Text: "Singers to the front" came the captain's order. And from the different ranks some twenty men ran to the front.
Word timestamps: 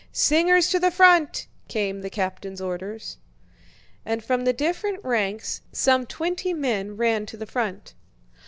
"Singers 0.11 0.67
to 0.71 0.79
the 0.79 0.89
front" 0.89 1.45
came 1.67 2.01
the 2.01 2.09
captain's 2.09 2.59
order. 2.59 2.97
And 4.03 4.23
from 4.23 4.45
the 4.45 4.51
different 4.53 4.99
ranks 5.05 5.61
some 5.71 6.07
twenty 6.07 6.55
men 6.55 6.97
ran 6.97 7.27
to 7.27 7.37
the 7.37 7.45
front. 7.45 7.93